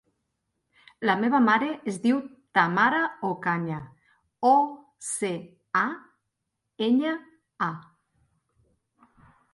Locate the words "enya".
6.89-7.13